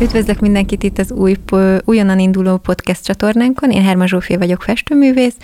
Üdvözlök 0.00 0.40
mindenkit 0.40 0.82
itt 0.82 0.98
az 0.98 1.10
új, 1.10 1.34
újonnan 1.84 2.18
induló 2.18 2.56
podcast 2.56 3.04
csatornánkon. 3.04 3.70
Én 3.70 3.82
Herma 3.82 4.06
Zsófia 4.06 4.38
vagyok 4.38 4.62
festőművész. 4.62 5.34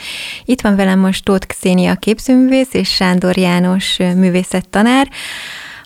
Itt 0.44 0.60
van 0.60 0.76
velem 0.76 0.98
most 0.98 1.24
Tóth 1.24 1.46
Xénia 1.46 1.94
képzőművész 1.94 2.72
és 2.74 2.88
Sándor 2.94 3.36
János 3.36 3.96
művészettanár. 3.96 5.08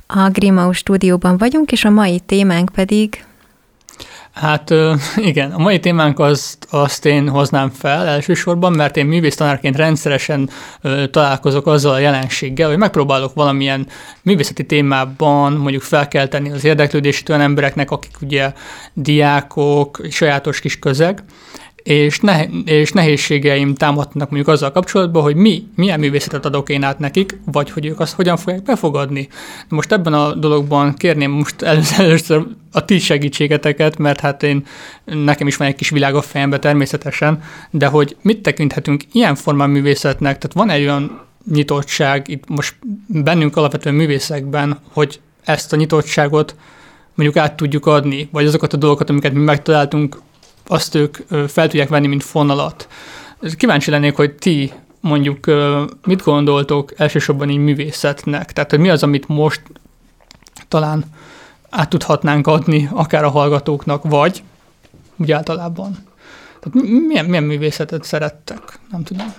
A 0.07 0.29
Grimau 0.29 0.73
stúdióban 0.73 1.39
vagyunk, 1.39 1.73
és 1.73 1.85
a 1.85 1.91
mai 1.91 2.21
témánk 2.21 2.71
pedig 2.75 3.25
Hát 4.33 4.75
igen, 5.31 5.51
a 5.53 5.59
mai 5.59 5.81
témánk 5.81 6.19
azt, 6.19 6.67
azt 6.71 7.07
én 7.07 7.29
hoznám 7.29 7.71
fel 7.71 8.07
elsősorban, 8.07 8.73
mert 8.73 8.97
én 8.97 9.07
művésztanárként 9.07 9.77
rendszeresen 9.77 10.51
találkozok 11.11 11.67
azzal 11.67 11.93
a 11.93 11.99
jelenséggel, 11.99 12.69
hogy 12.69 12.79
megpróbálok 12.79 13.35
valamilyen 13.35 13.87
művészeti 14.23 14.67
témában 14.67 15.53
mondjuk 15.53 15.83
felkelteni 15.83 16.51
az 16.51 16.65
érdeklődését 16.65 17.29
olyan 17.29 17.41
embereknek, 17.41 17.91
akik 17.91 18.17
ugye 18.21 18.53
diákok, 18.95 20.01
sajátos 20.11 20.61
kis 20.61 20.79
közeg, 20.79 21.23
és, 21.83 22.21
ne, 22.21 22.45
és 22.65 22.93
nehézségeim 22.93 23.75
támadnak 23.75 24.31
mondjuk 24.31 24.49
azzal 24.49 24.73
kapcsolatban, 24.73 25.23
hogy 25.23 25.35
mi, 25.35 25.67
milyen 25.77 26.01
művészetet 26.01 26.45
adok 26.45 26.69
én 26.69 26.83
át 26.83 26.99
nekik, 26.99 27.39
vagy 27.45 27.71
hogy 27.71 27.87
ők 27.87 28.01
azt 28.01 28.15
hogyan 28.15 28.37
fogják 28.37 28.63
befogadni. 28.63 29.29
Most 29.69 29.93
ebben 29.93 30.13
a 30.13 30.35
dologban 30.35 30.95
kérném 30.95 31.31
most 31.31 31.63
először 31.99 32.47
a 32.73 32.85
ti 32.85 32.99
segítségeteket, 32.99 33.99
mert 33.99 34.21
hát 34.21 34.43
én, 34.43 34.67
nekem 35.05 35.47
is 35.47 35.57
van 35.57 35.69
egy 35.69 35.75
kis 35.75 35.91
világ 35.91 36.15
a 36.15 36.23
fejembe 36.23 36.59
természetesen, 36.59 37.43
de 37.71 37.87
hogy 37.87 38.17
mit 38.23 38.43
tekinthetünk 38.43 39.03
ilyen 39.13 39.35
formán 39.35 39.71
művészetnek, 39.71 40.39
tehát 40.39 40.57
van 40.57 40.71
egy 40.71 40.83
olyan 40.83 41.21
nyitottság 41.53 42.29
itt 42.29 42.49
most 42.49 42.75
bennünk 43.07 43.57
alapvetően 43.57 43.95
művészekben, 43.95 44.79
hogy 44.93 45.21
ezt 45.45 45.73
a 45.73 45.77
nyitottságot 45.77 46.55
mondjuk 47.15 47.45
át 47.45 47.57
tudjuk 47.57 47.87
adni, 47.87 48.29
vagy 48.33 48.47
azokat 48.47 48.73
a 48.73 48.77
dolgokat, 48.77 49.11
amiket 49.11 49.33
mi 49.33 49.41
megtaláltunk, 49.41 50.21
azt 50.71 50.95
ők 50.95 51.17
fel 51.49 51.69
tudják 51.69 51.89
venni, 51.89 52.07
mint 52.07 52.23
fonalat. 52.23 52.89
Kíváncsi 53.57 53.91
lennék, 53.91 54.17
hogy 54.17 54.35
ti 54.35 54.73
mondjuk 55.01 55.47
mit 56.05 56.23
gondoltok 56.23 56.93
elsősorban 56.97 57.49
így 57.49 57.59
művészetnek? 57.59 58.53
Tehát, 58.53 58.71
hogy 58.71 58.79
mi 58.79 58.89
az, 58.89 59.03
amit 59.03 59.29
most 59.29 59.63
talán 60.69 61.05
át 61.71 61.89
tudhatnánk 61.89 62.47
adni 62.47 62.89
akár 62.93 63.25
a 63.25 63.31
hallgatóknak, 63.31 64.03
vagy 64.05 64.43
úgy 65.17 65.33
általában. 65.33 65.97
Tehát 66.61 66.89
milyen, 67.09 67.25
milyen 67.25 67.45
művészetet 67.45 68.05
szerettek? 68.05 68.79
Nem 68.91 69.03
tudom. 69.03 69.35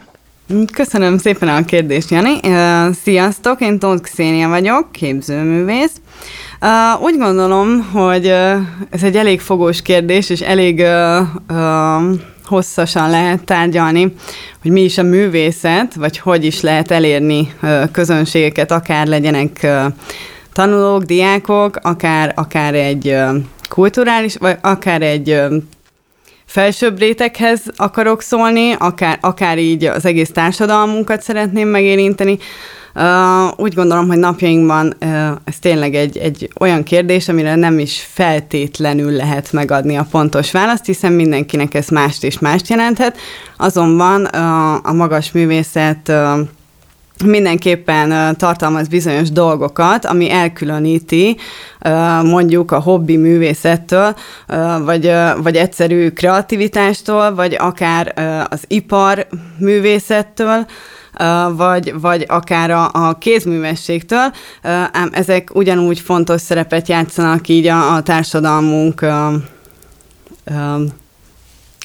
Köszönöm 0.73 1.17
szépen 1.17 1.50
a 1.50 1.66
kérdést, 1.66 2.09
Jani. 2.09 2.39
Sziasztok, 3.03 3.61
én 3.61 3.80
Tóth 3.80 4.02
Xénia 4.02 4.50
vagyok, 4.50 4.92
képzőművész. 4.92 6.02
Úgy 7.02 7.17
gondolom, 7.17 7.89
hogy 7.92 8.28
ez 8.89 9.03
egy 9.03 9.16
elég 9.16 9.39
fogós 9.39 9.81
kérdés, 9.81 10.30
és 10.30 10.39
elég 10.42 10.86
hosszasan 12.45 13.09
lehet 13.09 13.44
tárgyalni, 13.44 14.14
hogy 14.62 14.72
mi 14.72 14.81
is 14.81 14.97
a 14.97 15.03
művészet, 15.03 15.94
vagy 15.95 16.17
hogy 16.17 16.45
is 16.45 16.62
lehet 16.62 16.92
elérni 16.92 17.53
közönségeket, 17.92 18.72
akár 18.72 19.08
legyenek 19.08 19.67
tanulók, 20.53 21.03
diákok, 21.03 21.80
akár, 21.81 22.34
akár 22.36 22.73
egy 22.73 23.16
kulturális, 23.69 24.36
vagy 24.36 24.58
akár 24.62 25.02
egy 25.02 25.42
felsőbb 26.52 26.99
réteghez 26.99 27.61
akarok 27.75 28.21
szólni, 28.21 28.75
akár, 28.77 29.17
akár 29.21 29.57
így 29.57 29.85
az 29.85 30.05
egész 30.05 30.31
társadalmunkat 30.31 31.21
szeretném 31.21 31.67
megérinteni. 31.67 32.38
Uh, 32.95 33.59
úgy 33.59 33.73
gondolom, 33.73 34.07
hogy 34.07 34.17
napjainkban 34.17 34.94
uh, 35.02 35.29
ez 35.44 35.59
tényleg 35.59 35.95
egy, 35.95 36.17
egy 36.17 36.50
olyan 36.59 36.84
kérdés, 36.84 37.28
amire 37.28 37.56
nem 37.56 37.79
is 37.79 38.07
feltétlenül 38.13 39.11
lehet 39.11 39.51
megadni 39.51 39.95
a 39.97 40.07
pontos 40.11 40.51
választ, 40.51 40.85
hiszen 40.85 41.11
mindenkinek 41.11 41.73
ez 41.73 41.88
mást 41.88 42.23
és 42.23 42.40
mást 42.40 42.69
jelenthet. 42.69 43.17
Azonban 43.57 44.22
uh, 44.22 44.90
a 44.90 44.94
magas 44.94 45.31
művészet 45.31 46.07
uh, 46.07 46.40
mindenképpen 47.26 48.38
tartalmaz 48.38 48.88
bizonyos 48.88 49.32
dolgokat, 49.32 50.06
ami 50.06 50.32
elkülöníti 50.32 51.38
mondjuk 52.24 52.72
a 52.72 52.80
hobbi 52.80 53.18
művészettől, 53.18 54.16
vagy, 54.86 55.14
vagy 55.42 55.56
egyszerű 55.56 56.09
kreativitástól, 56.09 57.36
vagy 57.36 57.56
akár 57.59 58.14
az 58.50 58.64
ipar 58.68 59.28
művészettől, 59.58 60.66
vagy, 61.56 62.00
vagy 62.00 62.26
akár 62.28 62.72
a, 62.72 62.90
a 62.94 63.18
kézművességtől, 63.18 64.34
ám 64.92 65.09
ezek 65.12 65.56
ugyanúgy 65.56 66.00
fontos 66.00 66.42
szerepet 66.42 66.88
játszanak 66.88 67.48
így 67.48 67.68
a, 67.68 67.96
a 67.96 68.02
társadalmunk 68.02 69.06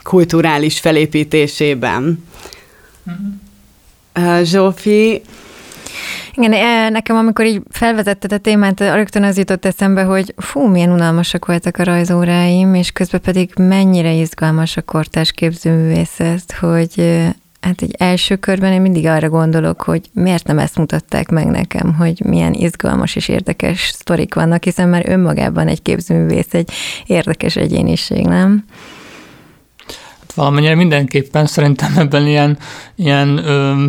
kulturális 0.03 0.81
felépítésében. 0.81 2.25
Uh-huh. 3.07 3.27
Zsófi, 4.43 5.23
igen, 6.35 6.93
nekem 6.93 7.17
amikor 7.17 7.45
így 7.45 7.63
felvezetted 7.71 8.33
a 8.33 8.39
témát, 8.39 8.81
rögtön 8.81 9.23
az 9.23 9.37
jutott 9.39 9.65
eszembe, 9.65 10.03
hogy 10.03 10.35
fú, 10.37 10.67
milyen 10.67 10.93
unalmasak 10.93 11.47
voltak 11.47 11.77
a 11.77 11.85
rajzóráim, 11.85 12.75
és 12.75 12.91
közben 12.91 13.21
pedig 13.21 13.51
mennyire 13.57 14.13
izgalmas 14.13 14.77
a 14.77 14.83
kortás 14.83 15.33
képzőművészet, 15.33 16.53
hogy 16.61 17.25
Hát 17.61 17.83
egy 17.83 17.95
első 17.99 18.37
körben 18.37 18.73
én 18.73 18.81
mindig 18.81 19.07
arra 19.07 19.29
gondolok, 19.29 19.83
hogy 19.83 20.11
miért 20.13 20.47
nem 20.47 20.59
ezt 20.59 20.77
mutatták 20.77 21.29
meg 21.29 21.47
nekem, 21.47 21.95
hogy 21.95 22.21
milyen 22.25 22.53
izgalmas 22.53 23.17
és 23.17 23.29
érdekes 23.29 23.91
sztorik 23.95 24.35
vannak, 24.35 24.65
hiszen 24.65 24.89
már 24.89 25.09
önmagában 25.09 25.69
egy 25.69 25.83
képzőművész 25.83 26.55
egy 26.55 26.71
érdekes 27.07 27.57
egyéniség, 27.57 28.27
nem? 28.27 28.65
Valamennyire 30.37 30.75
mindenképpen 30.75 31.47
szerintem 31.47 31.93
ebben 31.99 32.27
ilyen, 32.27 32.59
ilyen 32.95 33.39
ö, 33.47 33.85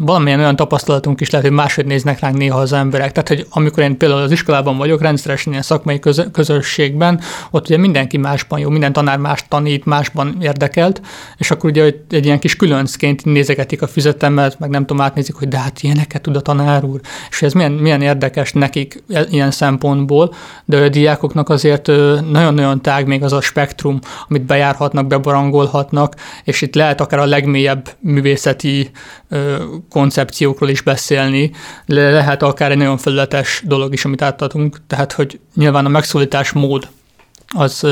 valamilyen 0.00 0.38
olyan 0.38 0.56
tapasztalatunk 0.56 1.20
is 1.20 1.30
lehet, 1.30 1.46
hogy 1.46 1.56
máshogy 1.56 1.86
néznek 1.86 2.20
ránk 2.20 2.36
néha 2.36 2.58
az 2.58 2.72
emberek. 2.72 3.12
Tehát, 3.12 3.28
hogy 3.28 3.46
amikor 3.50 3.82
én 3.82 3.96
például 3.96 4.20
az 4.20 4.30
iskolában 4.30 4.76
vagyok, 4.76 5.00
rendszeresen 5.00 5.52
ilyen 5.52 5.64
szakmai 5.64 5.98
közö- 5.98 6.30
közösségben, 6.30 7.20
ott 7.50 7.66
ugye 7.66 7.76
mindenki 7.76 8.16
másban 8.16 8.58
jó, 8.58 8.68
minden 8.68 8.92
tanár 8.92 9.18
más 9.18 9.44
tanít, 9.48 9.84
másban 9.84 10.36
érdekelt, 10.40 11.00
és 11.36 11.50
akkor 11.50 11.70
ugye 11.70 11.94
egy 12.10 12.24
ilyen 12.24 12.38
kis 12.38 12.56
különcként 12.56 13.24
nézegetik 13.24 13.82
a 13.82 13.86
füzetemet, 13.86 14.58
meg 14.58 14.70
nem 14.70 14.86
tudom, 14.86 15.02
átnézik, 15.02 15.34
hogy 15.34 15.48
de 15.48 15.58
hát 15.58 15.82
ilyeneket 15.82 16.22
tud 16.22 16.36
a 16.36 16.40
tanár 16.40 16.84
úr, 16.84 17.00
és 17.30 17.42
ez 17.42 17.52
milyen, 17.52 17.72
milyen 17.72 18.02
érdekes 18.02 18.52
nekik 18.52 19.02
e, 19.08 19.26
ilyen 19.30 19.50
szempontból, 19.50 20.34
de 20.64 20.76
a 20.76 20.88
diákoknak 20.88 21.48
azért 21.48 21.86
nagyon-nagyon 22.30 22.82
tág 22.82 23.06
még 23.06 23.22
az 23.22 23.32
a 23.32 23.40
spektrum, 23.40 23.98
amit 24.28 24.42
bejárhatnak, 24.42 25.06
bebarangolhatnak, 25.06 26.14
és 26.44 26.62
itt 26.62 26.74
lehet 26.74 27.00
akár 27.00 27.20
a 27.20 27.24
legmélyebb 27.26 27.88
művészeti 28.00 28.90
koncepciókról 29.90 30.68
is 30.68 30.80
beszélni, 30.80 31.50
le 31.86 32.10
lehet 32.10 32.42
akár 32.42 32.70
egy 32.70 32.76
nagyon 32.76 32.98
felületes 32.98 33.62
dolog 33.66 33.92
is, 33.92 34.04
amit 34.04 34.22
átadunk, 34.22 34.80
tehát 34.86 35.12
hogy 35.12 35.40
nyilván 35.54 35.86
a 35.86 35.88
megszólítás 35.88 36.52
mód 36.52 36.88
az, 37.54 37.86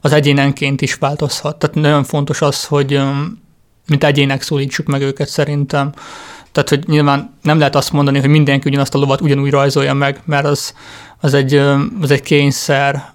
az 0.00 0.12
egyénenként 0.12 0.80
is 0.80 0.94
változhat. 0.94 1.58
Tehát 1.58 1.76
nagyon 1.76 2.04
fontos 2.04 2.42
az, 2.42 2.64
hogy 2.64 3.00
mint 3.86 4.04
egyének 4.04 4.42
szólítsuk 4.42 4.86
meg 4.86 5.02
őket 5.02 5.28
szerintem. 5.28 5.92
Tehát, 6.52 6.68
hogy 6.68 6.84
nyilván 6.86 7.34
nem 7.42 7.58
lehet 7.58 7.76
azt 7.76 7.92
mondani, 7.92 8.20
hogy 8.20 8.28
mindenki 8.28 8.68
ugyanazt 8.68 8.94
a 8.94 8.98
lovat 8.98 9.20
ugyanúgy 9.20 9.50
rajzolja 9.50 9.94
meg, 9.94 10.20
mert 10.24 10.44
az, 10.44 10.74
az, 11.20 11.34
egy, 11.34 11.54
az 12.00 12.10
egy 12.10 12.22
kényszer, 12.22 13.14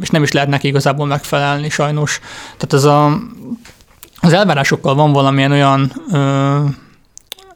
és 0.00 0.10
nem 0.10 0.22
is 0.22 0.32
lehet 0.32 0.48
neki 0.48 0.68
igazából 0.68 1.06
megfelelni 1.06 1.68
sajnos. 1.68 2.20
Tehát 2.56 2.72
az, 2.72 2.84
a, 2.84 3.20
az 4.20 4.32
elvárásokkal 4.32 4.94
van 4.94 5.12
valamilyen 5.12 5.52
olyan 5.52 5.92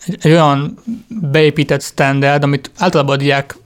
egy 0.07 0.31
olyan 0.31 0.79
beépített 1.09 1.83
standard, 1.83 2.43
amit 2.43 2.71
általában 2.77 3.15
a 3.15 3.19
diák 3.19 3.57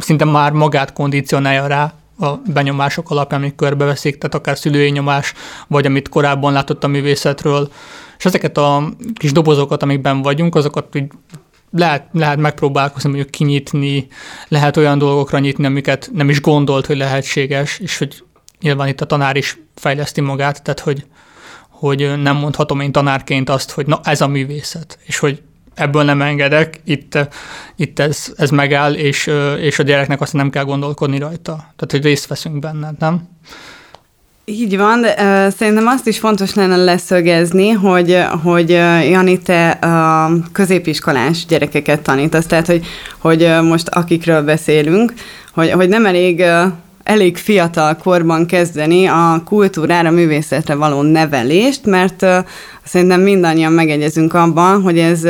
szinte 0.00 0.24
már 0.24 0.52
magát 0.52 0.92
kondicionálja 0.92 1.66
rá, 1.66 1.92
a 2.20 2.34
benyomások 2.46 3.10
alapján, 3.10 3.40
amik 3.40 3.54
körbeveszik, 3.54 4.18
tehát 4.18 4.34
akár 4.34 4.58
szülői 4.58 4.90
nyomás, 4.90 5.32
vagy 5.66 5.86
amit 5.86 6.08
korábban 6.08 6.52
látott 6.52 6.84
a 6.84 6.88
művészetről. 6.88 7.72
És 8.18 8.24
ezeket 8.24 8.56
a 8.56 8.92
kis 9.14 9.32
dobozokat, 9.32 9.82
amikben 9.82 10.22
vagyunk, 10.22 10.54
azokat 10.54 10.94
így 10.94 11.10
lehet, 11.70 12.06
lehet 12.12 12.38
megpróbálkozni, 12.38 13.08
mondjuk 13.08 13.30
kinyitni, 13.30 14.06
lehet 14.48 14.76
olyan 14.76 14.98
dolgokra 14.98 15.38
nyitni, 15.38 15.66
amiket 15.66 16.10
nem 16.12 16.28
is 16.28 16.40
gondolt, 16.40 16.86
hogy 16.86 16.96
lehetséges, 16.96 17.78
és 17.78 17.98
hogy 17.98 18.24
nyilván 18.60 18.88
itt 18.88 19.00
a 19.00 19.06
tanár 19.06 19.36
is 19.36 19.58
fejleszti 19.74 20.20
magát, 20.20 20.62
tehát 20.62 20.80
hogy, 20.80 21.06
hogy 21.68 22.20
nem 22.22 22.36
mondhatom 22.36 22.80
én 22.80 22.92
tanárként 22.92 23.50
azt, 23.50 23.70
hogy 23.70 23.86
na 23.86 24.00
ez 24.02 24.20
a 24.20 24.26
művészet, 24.26 24.98
és 25.04 25.18
hogy 25.18 25.42
ebből 25.78 26.02
nem 26.02 26.22
engedek, 26.22 26.80
itt, 26.84 27.18
itt 27.76 27.98
ez, 27.98 28.32
ez 28.36 28.50
megáll, 28.50 28.92
és, 28.92 29.30
és 29.60 29.78
a 29.78 29.82
gyereknek 29.82 30.20
azt 30.20 30.32
nem 30.32 30.50
kell 30.50 30.64
gondolkodni 30.64 31.18
rajta. 31.18 31.52
Tehát, 31.56 31.88
hogy 31.90 32.02
részt 32.02 32.26
veszünk 32.26 32.58
benne, 32.58 32.92
nem? 32.98 33.28
Így 34.44 34.76
van, 34.76 35.00
de 35.00 35.08
uh, 35.08 35.52
szerintem 35.52 35.86
azt 35.86 36.06
is 36.06 36.18
fontos 36.18 36.54
lenne 36.54 36.76
leszögezni, 36.76 37.70
hogy, 37.70 38.24
hogy 38.42 38.72
uh, 38.72 39.10
Jani, 39.10 39.38
te 39.38 39.78
uh, 39.82 40.52
középiskolás 40.52 41.46
gyerekeket 41.46 42.00
tanítasz, 42.00 42.46
tehát 42.46 42.66
hogy, 42.66 42.86
hogy 43.18 43.42
uh, 43.42 43.62
most 43.62 43.88
akikről 43.88 44.42
beszélünk, 44.42 45.12
hogy, 45.52 45.70
hogy 45.70 45.88
nem 45.88 46.06
elég 46.06 46.38
uh, 46.38 46.72
elég 47.08 47.36
fiatal 47.36 47.96
korban 47.96 48.46
kezdeni 48.46 49.06
a 49.06 49.42
kultúrára, 49.44 50.10
művészetre 50.10 50.74
való 50.74 51.02
nevelést, 51.02 51.86
mert 51.86 52.26
szerintem 52.84 53.20
mindannyian 53.20 53.72
megegyezünk 53.72 54.34
abban, 54.34 54.82
hogy 54.82 54.98
ez 54.98 55.22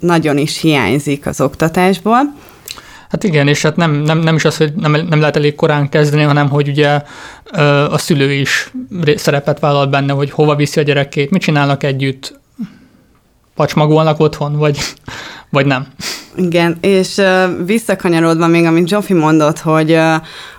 nagyon 0.00 0.38
is 0.38 0.60
hiányzik 0.60 1.26
az 1.26 1.40
oktatásból. 1.40 2.34
Hát 3.08 3.24
igen, 3.24 3.48
és 3.48 3.62
hát 3.62 3.76
nem, 3.76 3.92
nem, 3.92 4.18
nem 4.18 4.34
is 4.34 4.44
az, 4.44 4.56
hogy 4.56 4.72
nem, 4.74 4.92
nem 4.92 5.20
lehet 5.20 5.36
elég 5.36 5.54
korán 5.54 5.88
kezdeni, 5.88 6.22
hanem 6.22 6.48
hogy 6.48 6.68
ugye 6.68 7.00
a 7.90 7.98
szülő 7.98 8.32
is 8.32 8.72
szerepet 9.14 9.60
vállal 9.60 9.86
benne, 9.86 10.12
hogy 10.12 10.30
hova 10.30 10.54
viszi 10.54 10.80
a 10.80 10.82
gyerekét, 10.82 11.30
mit 11.30 11.42
csinálnak 11.42 11.82
együtt, 11.82 12.40
pacsmagolnak 13.56 14.20
otthon, 14.20 14.56
vagy, 14.56 14.78
vagy 15.50 15.66
nem. 15.66 15.86
Igen, 16.36 16.76
és 16.80 17.20
visszakanyarodva 17.64 18.46
még, 18.46 18.64
amit 18.64 18.88
Zsofi 18.88 19.12
mondott, 19.12 19.58
hogy, 19.58 19.98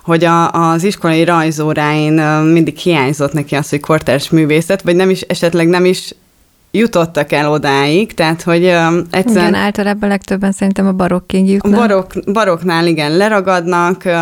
hogy 0.04 0.24
a, 0.24 0.52
az 0.52 0.84
iskolai 0.84 1.24
rajzóráin 1.24 2.14
mindig 2.44 2.78
hiányzott 2.78 3.34
neki 3.34 3.56
az, 3.56 3.70
hogy 3.70 3.80
kortárs 3.80 4.30
művészet, 4.30 4.82
vagy 4.82 4.96
nem 4.96 5.10
is, 5.10 5.22
esetleg 5.22 5.68
nem 5.68 5.86
is 5.86 6.14
jutottak 6.72 7.32
el 7.32 7.52
odáig, 7.52 8.14
tehát 8.14 8.42
hogy 8.42 8.64
um, 8.66 9.02
egyszerűen... 9.12 9.48
Igen, 9.48 9.62
általában 9.62 10.10
legtöbben 10.10 10.52
szerintem 10.52 10.88
a 10.88 10.92
barokkig 10.92 11.50
jutnak. 11.50 11.80
Barok, 11.80 12.12
baroknál 12.34 12.88
igen, 12.88 13.18
leragadnak, 13.18 14.02
uh, 14.06 14.14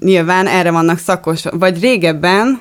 nyilván 0.00 0.46
erre 0.46 0.70
vannak 0.70 0.98
szakos, 0.98 1.42
vagy 1.50 1.80
régebben, 1.80 2.60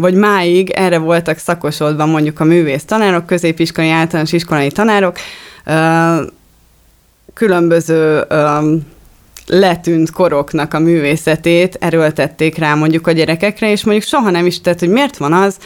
vagy 0.00 0.14
máig 0.14 0.70
erre 0.70 0.98
voltak 0.98 1.38
szakosodva 1.38 2.06
mondjuk 2.06 2.40
a 2.40 2.44
művész 2.44 2.84
tanárok, 2.84 3.26
középiskolai, 3.26 3.90
általános 3.90 4.32
iskolai 4.32 4.70
tanárok, 4.70 5.16
különböző 7.34 8.24
letűnt 9.46 10.10
koroknak 10.10 10.74
a 10.74 10.78
művészetét 10.78 11.76
erőltették 11.80 12.58
rá 12.58 12.74
mondjuk 12.74 13.06
a 13.06 13.12
gyerekekre, 13.12 13.70
és 13.70 13.84
mondjuk 13.84 14.06
soha 14.06 14.30
nem 14.30 14.46
is 14.46 14.60
tett, 14.60 14.78
hogy 14.78 14.88
miért 14.88 15.16
van 15.16 15.32
az, 15.32 15.56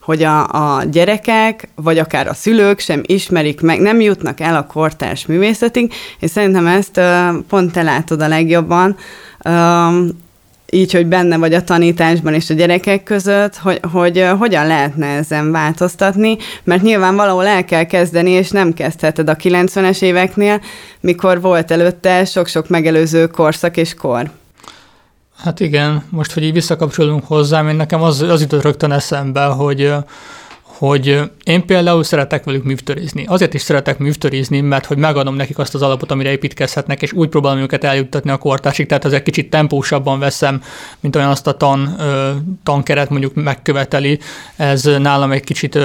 hogy 0.00 0.22
a, 0.22 0.40
a 0.48 0.84
gyerekek, 0.84 1.68
vagy 1.74 1.98
akár 1.98 2.28
a 2.28 2.34
szülők 2.34 2.78
sem 2.78 3.02
ismerik 3.06 3.60
meg, 3.60 3.80
nem 3.80 4.00
jutnak 4.00 4.40
el 4.40 4.56
a 4.56 4.66
kortárs 4.66 5.26
művészetig, 5.26 5.92
és 6.18 6.30
szerintem 6.30 6.66
ezt 6.66 6.96
uh, 6.96 7.36
pont 7.48 7.72
te 7.72 7.82
látod 7.82 8.22
a 8.22 8.28
legjobban, 8.28 8.96
uh, 9.44 9.52
így, 10.74 10.92
hogy 10.92 11.06
benne 11.06 11.36
vagy 11.36 11.54
a 11.54 11.64
tanításban 11.64 12.34
és 12.34 12.50
a 12.50 12.54
gyerekek 12.54 13.02
között, 13.02 13.56
hogy, 13.56 13.80
hogy 13.92 14.26
hogyan 14.38 14.66
lehetne 14.66 15.06
ezen 15.06 15.50
változtatni, 15.50 16.36
mert 16.64 16.82
nyilván 16.82 17.16
valahol 17.16 17.46
el 17.46 17.64
kell 17.64 17.84
kezdeni, 17.84 18.30
és 18.30 18.50
nem 18.50 18.72
kezdheted 18.72 19.28
a 19.28 19.36
90-es 19.36 20.02
éveknél, 20.02 20.60
mikor 21.00 21.40
volt 21.40 21.70
előtte 21.70 22.24
sok-sok 22.24 22.68
megelőző 22.68 23.26
korszak 23.26 23.76
és 23.76 23.94
kor. 23.94 24.30
Hát 25.36 25.60
igen, 25.60 26.02
most, 26.10 26.32
hogy 26.32 26.42
így 26.42 26.52
visszakapcsolunk 26.52 27.24
hozzám, 27.26 27.68
én 27.68 27.76
nekem 27.76 28.02
az, 28.02 28.22
az 28.22 28.40
jutott 28.40 28.62
rögtön 28.62 28.92
eszembe, 28.92 29.44
hogy 29.44 29.92
hogy 30.82 31.20
én 31.44 31.66
például 31.66 32.02
szeretek 32.04 32.44
velük 32.44 32.64
művtörizni. 32.64 33.24
Azért 33.26 33.54
is 33.54 33.60
szeretek 33.60 33.98
művtörizni, 33.98 34.60
mert 34.60 34.86
hogy 34.86 34.96
megadom 34.96 35.34
nekik 35.34 35.58
azt 35.58 35.74
az 35.74 35.82
alapot, 35.82 36.10
amire 36.10 36.30
építkezhetnek, 36.30 37.02
és 37.02 37.12
úgy 37.12 37.28
próbálom 37.28 37.58
őket 37.58 37.84
eljuttatni 37.84 38.30
a 38.30 38.36
kortársig, 38.36 38.86
tehát 38.86 39.04
egy 39.04 39.22
kicsit 39.22 39.50
tempósabban 39.50 40.18
veszem, 40.18 40.62
mint 41.00 41.16
olyan 41.16 41.28
azt 41.28 41.46
a 41.46 41.52
tan, 41.52 41.96
tankeret 42.62 43.10
mondjuk 43.10 43.34
megköveteli. 43.34 44.18
Ez 44.56 44.82
nálam 44.82 45.32
egy 45.32 45.44
kicsit, 45.44 45.78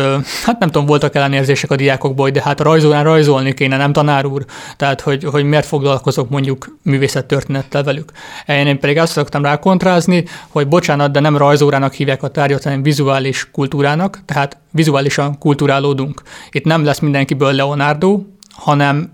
hát 0.44 0.59
nem 0.59 0.69
tudom, 0.69 0.85
voltak 0.85 1.15
ellenérzések 1.15 1.71
a 1.71 1.75
diákokból, 1.75 2.29
de 2.29 2.41
hát 2.41 2.59
a 2.59 2.63
rajzolán 2.63 3.03
rajzolni 3.03 3.53
kéne, 3.53 3.77
nem 3.77 3.94
tanár 3.94 4.25
úr. 4.25 4.45
Tehát, 4.77 5.01
hogy, 5.01 5.23
hogy 5.23 5.44
miért 5.44 5.65
foglalkozok 5.65 6.29
mondjuk 6.29 6.77
művészettörténettel 6.83 7.83
velük. 7.83 8.11
Én 8.47 8.79
pedig 8.79 8.97
azt 8.97 9.11
szoktam 9.11 9.44
rá 9.44 9.59
kontrázni, 9.59 10.23
hogy 10.47 10.67
bocsánat, 10.67 11.11
de 11.11 11.19
nem 11.19 11.38
rajzórának 11.38 11.94
hívják 11.94 12.23
a 12.23 12.27
tárgyat, 12.27 12.63
hanem 12.63 12.83
vizuális 12.83 13.51
kultúrának, 13.51 14.19
tehát 14.25 14.57
vizuálisan 14.77 15.38
kulturálódunk. 15.38 16.21
Itt 16.51 16.65
nem 16.65 16.83
lesz 16.83 17.00
mindenkiből 17.00 17.53
Leonardo, 17.53 18.21
hanem 18.50 19.12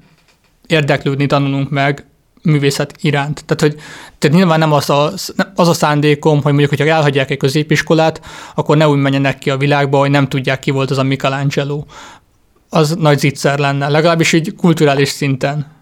érdeklődni 0.68 1.26
tanulunk 1.26 1.70
meg 1.70 2.06
művészet 2.42 2.96
iránt. 3.02 3.46
Tehát, 3.46 3.62
hogy 3.62 3.84
tehát 4.18 4.38
nyilván 4.38 4.60
nem 4.60 4.72
az 4.72 4.90
a, 4.90 5.12
az 5.56 5.68
a 5.68 5.74
szándékom, 5.74 6.36
hogy 6.36 6.52
mondjuk, 6.52 6.70
hogyha 6.70 6.88
elhagyják 6.88 7.30
egy 7.30 7.38
középiskolát, 7.38 8.22
akkor 8.56 8.78
ne 8.78 8.88
úgy 8.88 9.00
menjenek 9.00 9.38
ki 9.38 9.50
a 9.50 9.58
világba, 9.58 9.98
hogy 9.98 10.10
nem 10.10 10.28
tudják, 10.28 10.60
ki 10.60 10.72
volt 10.72 10.92
az 10.92 10.98
a 10.98 11.04
Michelangelo. 11.04 11.84
Az 12.70 12.96
nagy 12.96 13.20
zicser 13.20 13.60
lenne, 13.60 13.90
legalábbis 13.90 14.34
így 14.34 14.56
kulturális 14.56 15.10
szinten. 15.10 15.73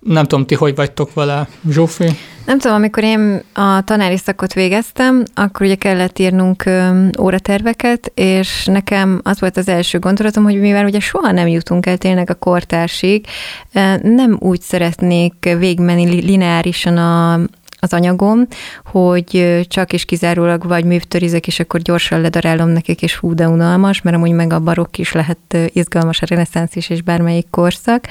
Nem 0.00 0.24
tudom, 0.24 0.46
ti 0.46 0.54
hogy 0.54 0.74
vagytok 0.74 1.14
vele, 1.14 1.48
Zsófi? 1.70 2.08
Nem 2.46 2.58
tudom, 2.58 2.76
amikor 2.76 3.02
én 3.02 3.42
a 3.54 3.82
tanári 3.84 4.16
szakot 4.16 4.52
végeztem, 4.52 5.24
akkor 5.34 5.66
ugye 5.66 5.74
kellett 5.74 6.18
írnunk 6.18 6.64
óraterveket, 7.20 8.12
és 8.14 8.64
nekem 8.64 9.20
az 9.24 9.40
volt 9.40 9.56
az 9.56 9.68
első 9.68 9.98
gondolatom, 9.98 10.44
hogy 10.44 10.60
mivel 10.60 10.84
ugye 10.84 11.00
soha 11.00 11.30
nem 11.32 11.46
jutunk 11.46 11.86
el 11.86 11.96
tényleg 11.96 12.30
a 12.30 12.34
kortársig, 12.34 13.26
nem 14.02 14.36
úgy 14.38 14.60
szeretnék 14.60 15.56
végmenni 15.58 16.20
lineárisan 16.20 16.96
a, 16.96 17.40
az 17.80 17.92
anyagom, 17.92 18.46
hogy 18.84 19.60
csak 19.68 19.92
és 19.92 20.04
kizárólag 20.04 20.66
vagy 20.66 20.84
művtörizek, 20.84 21.46
és 21.46 21.60
akkor 21.60 21.80
gyorsan 21.80 22.20
ledarálom 22.20 22.68
nekik, 22.68 23.02
és 23.02 23.16
hú, 23.16 23.34
de 23.34 23.48
unalmas, 23.48 24.02
mert 24.02 24.16
amúgy 24.16 24.32
meg 24.32 24.52
a 24.52 24.60
barokk 24.60 24.98
is 24.98 25.12
lehet 25.12 25.56
izgalmas, 25.72 26.22
a 26.22 26.26
reneszánsz 26.26 26.76
is, 26.76 26.88
és 26.88 27.02
bármelyik 27.02 27.46
korszak, 27.50 28.04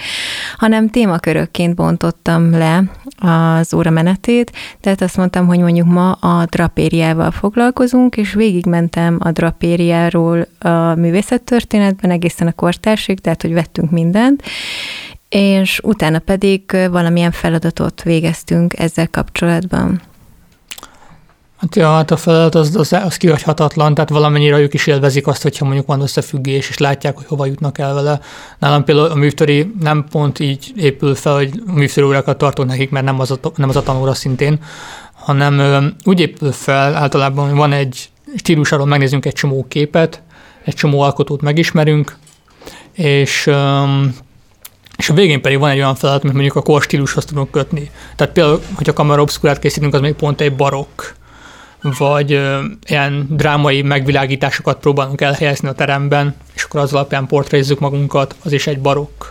hanem 0.57 0.89
témakörökként 0.89 1.75
bontottam 1.75 2.51
le 2.51 2.83
az 3.17 3.73
óra 3.73 3.89
menetét, 3.89 4.51
tehát 4.81 5.01
azt 5.01 5.17
mondtam, 5.17 5.47
hogy 5.47 5.59
mondjuk 5.59 5.87
ma 5.87 6.11
a 6.11 6.45
drapériával 6.45 7.31
foglalkozunk, 7.31 8.17
és 8.17 8.33
végigmentem 8.33 9.17
a 9.19 9.31
drapériáról 9.31 10.47
a 10.59 10.95
művészettörténetben 10.95 12.11
egészen 12.11 12.47
a 12.47 12.51
kortársig, 12.51 13.19
tehát 13.19 13.41
hogy 13.41 13.53
vettünk 13.53 13.91
mindent, 13.91 14.43
és 15.29 15.79
utána 15.83 16.19
pedig 16.19 16.61
valamilyen 16.91 17.31
feladatot 17.31 18.03
végeztünk 18.03 18.79
ezzel 18.79 19.07
kapcsolatban. 19.07 20.01
Hát 21.59 21.75
ja, 21.75 21.91
hát 21.91 22.11
a 22.11 22.17
feladat 22.17 22.55
az, 22.55 22.75
az, 22.75 22.93
az 22.93 23.17
kihagyhatatlan, 23.17 23.93
tehát 23.93 24.09
valamennyire 24.09 24.59
ők 24.59 24.73
is 24.73 24.87
élvezik 24.87 25.27
azt, 25.27 25.41
hogyha 25.41 25.65
mondjuk 25.65 25.87
van 25.87 26.01
összefüggés, 26.01 26.69
és 26.69 26.77
látják, 26.77 27.15
hogy 27.15 27.25
hova 27.25 27.45
jutnak 27.45 27.77
el 27.77 27.93
vele. 27.93 28.19
Nálam 28.59 28.83
például 28.83 29.11
a 29.11 29.15
művtöri 29.15 29.73
nem 29.79 30.05
pont 30.11 30.39
így 30.39 30.71
épül 30.75 31.15
fel, 31.15 31.33
hogy 31.33 31.61
művtöri 31.73 32.07
órákat 32.07 32.37
tartok 32.37 32.65
nekik, 32.65 32.89
mert 32.89 33.05
nem 33.05 33.19
az 33.19 33.31
a, 33.31 33.37
nem 33.55 33.69
az 33.69 33.75
a 33.75 33.83
tanóra 33.83 34.13
szintén, 34.13 34.59
hanem 35.13 35.59
ö, 35.59 35.85
úgy 36.03 36.19
épül 36.19 36.51
fel 36.51 36.95
általában, 36.95 37.47
hogy 37.47 37.57
van 37.57 37.71
egy 37.71 38.09
stílusáról 38.35 38.85
megnézünk 38.85 39.25
egy 39.25 39.33
csomó 39.33 39.65
képet, 39.67 40.21
egy 40.63 40.75
csomó 40.75 41.01
alkotót 41.01 41.41
megismerünk, 41.41 42.17
és 42.93 43.47
ö, 43.47 43.83
és 44.99 45.09
a 45.09 45.13
végén 45.13 45.41
pedig 45.41 45.59
van 45.59 45.69
egy 45.69 45.77
olyan 45.77 45.95
feladat, 45.95 46.23
mint 46.23 46.33
mondjuk 46.33 46.55
a 46.55 46.61
korstílushoz 46.61 47.25
tudunk 47.25 47.51
kötni. 47.51 47.91
Tehát 48.15 48.33
például, 48.33 48.61
hogy 48.73 48.89
a 48.89 48.93
kamera 48.93 49.21
obszkurát 49.21 49.59
készítünk, 49.59 49.93
az 49.93 49.99
még 50.01 50.13
pont 50.13 50.41
egy 50.41 50.55
barokk, 50.55 51.01
vagy 51.81 52.33
ö, 52.33 52.63
ilyen 52.85 53.27
drámai 53.29 53.81
megvilágításokat 53.81 54.79
próbálunk 54.79 55.21
elhelyezni 55.21 55.67
a 55.67 55.73
teremben, 55.73 56.35
és 56.53 56.63
akkor 56.63 56.79
az 56.79 56.93
alapján 56.93 57.27
portrézzük 57.27 57.79
magunkat, 57.79 58.35
az 58.43 58.51
is 58.51 58.67
egy 58.67 58.79
barokk 58.79 59.23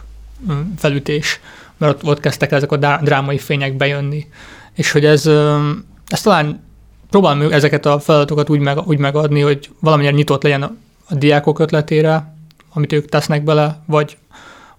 felütés, 0.78 1.40
mert 1.76 1.92
ott, 1.92 2.04
ott 2.04 2.20
kezdtek 2.20 2.52
ezek 2.52 2.72
a 2.72 2.98
drámai 3.02 3.38
fények 3.38 3.76
bejönni. 3.76 4.26
És 4.74 4.92
hogy 4.92 5.04
ez, 5.04 5.26
ö, 5.26 5.70
ez 6.06 6.20
talán 6.20 6.64
próbálom 7.10 7.52
ezeket 7.52 7.86
a 7.86 7.98
feladatokat 7.98 8.50
úgy, 8.50 8.60
meg, 8.60 8.78
úgy 8.86 8.98
megadni, 8.98 9.40
hogy 9.40 9.70
valamilyen 9.80 10.14
nyitott 10.14 10.42
legyen 10.42 10.62
a, 10.62 10.72
a 11.08 11.14
diákok 11.14 11.58
ötletére, 11.58 12.34
amit 12.72 12.92
ők 12.92 13.08
tesznek 13.08 13.44
bele, 13.44 13.82
vagy 13.86 14.16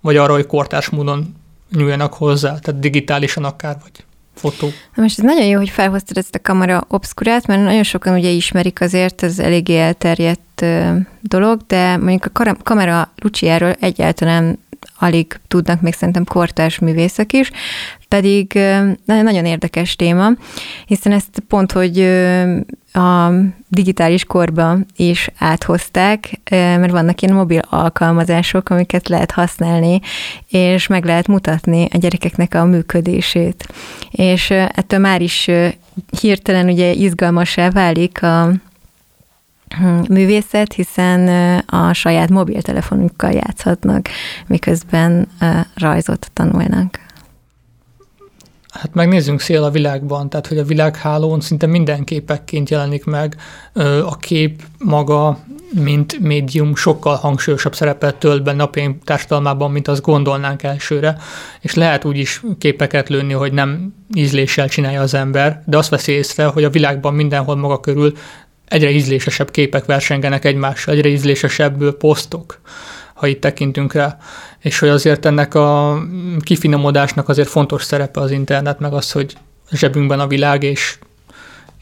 vagy 0.02 0.16
arra, 0.16 0.34
hogy 0.34 0.46
kortárs 0.46 0.90
módon 0.90 1.36
nyúljanak 1.76 2.14
hozzá, 2.14 2.60
tehát 2.60 2.80
digitálisan 2.80 3.44
akár, 3.44 3.78
vagy 3.82 4.04
fotó. 4.36 4.68
Na 4.96 5.02
most 5.02 5.20
ez 5.20 5.26
nagyon 5.26 5.46
jó, 5.46 5.58
hogy 5.58 5.70
felhoztad 5.70 6.18
ezt 6.18 6.36
a 6.36 6.40
kamera 6.42 6.86
obskurát, 6.88 7.48
mert 7.48 7.64
nagyon 7.64 7.84
sokan 7.84 8.14
ugye 8.14 8.30
ismerik 8.30 8.82
azért, 8.82 9.24
ez 9.24 9.40
eléggé 9.40 9.78
elterjedt 9.78 10.66
dolog, 11.22 11.62
de 11.68 11.98
mondjuk 11.98 12.26
a 12.34 12.56
kamera 12.64 13.12
Luciáról 13.16 13.76
egyáltalán 13.80 14.60
alig 15.00 15.40
tudnak 15.48 15.82
még 15.82 15.94
szerintem 15.94 16.26
kortárs 16.26 16.80
művészek 16.80 17.34
is, 17.34 17.52
pedig 18.08 18.60
nagyon 19.06 19.46
érdekes 19.46 19.96
téma, 19.96 20.30
hiszen 20.86 21.12
ezt 21.12 21.44
pont, 21.48 21.72
hogy 21.72 22.00
a 22.94 23.32
digitális 23.68 24.26
korba 24.26 24.78
is 24.96 25.30
áthozták, 25.38 26.40
mert 26.50 26.92
vannak 26.92 27.22
ilyen 27.22 27.36
mobil 27.36 27.62
alkalmazások, 27.70 28.70
amiket 28.70 29.08
lehet 29.08 29.32
használni, 29.32 30.00
és 30.48 30.88
meg 30.88 31.06
lehet 31.06 31.28
mutatni 31.28 31.88
a 31.94 31.98
gyerekeknek 31.98 32.54
a 32.56 32.66
működését. 32.66 33.74
És 34.12 34.50
ettől 34.50 35.00
már 35.00 35.22
is 35.22 35.50
hirtelen 36.22 36.70
ugye 36.70 36.92
izgalmasá 36.92 37.70
válik 37.70 38.24
a 38.24 38.52
művészet, 40.10 40.74
hiszen 40.74 41.28
a 41.66 41.94
saját 41.94 42.30
mobiltelefonukkal 42.30 43.32
játszhatnak, 43.32 44.08
miközben 44.48 45.28
rajzot 45.76 46.32
tanulnak. 46.34 47.00
Hát 48.70 48.94
megnézzünk 48.94 49.40
szél 49.40 49.64
a 49.64 49.70
világban, 49.70 50.30
tehát 50.30 50.48
hogy 50.48 50.58
a 50.58 50.64
világhálón 50.64 51.42
szinte 51.42 51.66
minden 51.66 52.04
képekként 52.04 52.70
jelenik 52.70 53.06
meg 53.06 53.36
a 54.06 54.18
kép 54.18 54.62
maga, 54.78 55.40
mint 55.74 56.20
médium 56.20 56.76
sokkal 56.76 57.16
hangsúlyosabb 57.16 57.76
szerepet 57.76 58.16
tölt 58.16 58.44
be 58.44 58.54
napjaink 58.54 59.04
társadalmában, 59.04 59.72
mint 59.72 59.88
azt 59.88 60.02
gondolnánk 60.02 60.64
elsőre, 60.64 61.18
és 61.62 61.74
lehet 61.74 62.06
úgy 62.06 62.18
is 62.18 62.44
képeket 62.58 63.10
lőni, 63.10 63.34
hogy 63.34 63.54
nem 63.54 63.94
ízléssel 64.14 64.68
csinálja 64.68 65.02
az 65.02 65.14
ember, 65.14 65.64
de 65.66 65.78
azt 65.78 65.90
veszi 65.90 66.12
észre, 66.12 66.46
hogy 66.46 66.64
a 66.64 66.70
világban 66.70 67.14
mindenhol 67.14 67.56
maga 67.56 67.80
körül 67.80 68.14
egyre 68.70 68.90
ízlésesebb 68.90 69.52
képek 69.52 69.86
versengenek 69.86 70.46
egymással, 70.46 70.94
egyre 70.94 71.10
ízlésesebb 71.10 71.98
posztok, 71.98 72.60
ha 73.14 73.28
itt 73.28 73.42
tekintünk 73.42 73.94
rá. 73.94 74.18
És 74.60 74.80
hogy 74.80 74.90
azért 74.90 75.26
ennek 75.26 75.56
a 75.56 76.00
kifinomodásnak 76.42 77.30
azért 77.30 77.50
fontos 77.50 77.84
szerepe 77.84 78.20
az 78.20 78.32
internet, 78.32 78.80
meg 78.80 78.94
az, 78.94 79.12
hogy 79.12 79.34
zsebünkben 79.72 80.20
a 80.20 80.28
világ, 80.28 80.64
és 80.64 80.98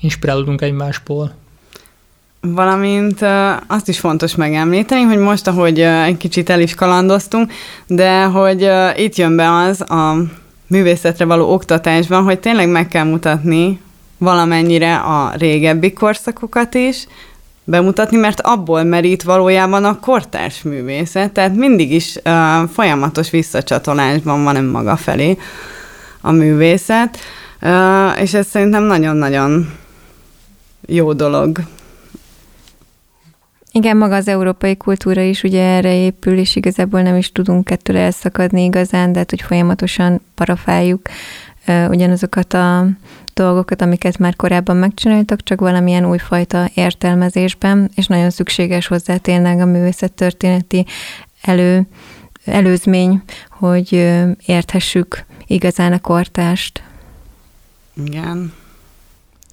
inspirálódunk 0.02 0.62
egymásból. 0.62 1.34
Valamint 2.42 3.26
azt 3.68 3.88
is 3.88 4.00
fontos 4.00 4.36
megemlíteni, 4.36 5.02
hogy 5.02 5.18
most, 5.18 5.48
ahogy 5.48 5.80
egy 5.80 6.18
kicsit 6.18 6.50
el 6.50 6.62
is 6.62 6.76
kalandoztunk, 6.76 7.52
de 7.88 8.24
hogy 8.24 8.70
itt 8.96 9.16
jön 9.16 9.36
be 9.36 9.52
az 9.52 9.82
a 9.82 10.16
művészetre 10.68 11.26
való 11.26 11.54
oktatásban, 11.54 12.24
hogy 12.24 12.40
tényleg 12.40 12.70
meg 12.70 12.88
kell 12.88 13.04
mutatni 13.04 13.80
valamennyire 14.18 14.96
a 14.96 15.32
régebbi 15.38 15.94
korszakokat 15.94 16.74
is, 16.74 17.08
bemutatni, 17.68 18.18
mert 18.18 18.42
abból 18.42 18.84
merít 18.84 19.24
valójában 19.24 19.86
a 19.86 20.00
kortárs 20.00 20.62
művészet, 20.62 21.32
tehát 21.32 21.56
mindig 21.56 21.92
is 21.92 22.16
uh, 22.16 22.70
folyamatos 22.70 23.30
visszacsatolásban 23.30 24.44
van 24.44 24.56
önmaga 24.56 24.96
felé 24.96 25.38
a 26.22 26.32
művészet, 26.32 27.18
uh, 27.62 28.22
és 28.22 28.34
ez 28.34 28.48
szerintem 28.48 28.84
nagyon-nagyon 28.84 29.72
jó 30.86 31.14
dolog. 31.14 31.60
Igen, 33.72 33.98
maga 33.98 34.16
az 34.16 34.28
európai 34.28 34.78
kultúra 34.78 35.22
is 35.22 35.44
ugye 35.44 35.64
erre 35.64 35.96
épül, 35.96 36.38
és 36.38 36.56
igazából 36.56 37.02
nem 37.02 37.16
is 37.16 37.32
tudunk 37.32 37.72
ettől 37.72 37.98
elszakadni 37.98 38.64
igazán, 38.64 39.12
de 39.12 39.20
hát, 39.20 39.30
hogy 39.30 39.42
folyamatosan 39.42 40.22
parafáljuk 40.36 41.02
uh, 41.68 41.90
ugyanazokat 41.90 42.54
a 42.54 42.88
dolgokat, 43.38 43.82
amiket 43.82 44.18
már 44.18 44.36
korábban 44.36 44.76
megcsináltak, 44.76 45.44
csak 45.44 45.60
valamilyen 45.60 46.06
újfajta 46.06 46.70
értelmezésben, 46.74 47.92
és 47.96 48.08
nagyon 48.08 48.30
szükséges 48.30 48.88
hozzá 48.88 49.18
tényleg 49.18 49.60
a 49.60 49.66
művészettörténeti 49.66 50.86
elő, 51.42 51.88
előzmény, 52.46 53.22
hogy 53.50 54.14
érthessük 54.46 55.26
igazán 55.48 55.94
a 55.94 56.00
kortást. 56.00 56.84
Igen. 58.06 58.54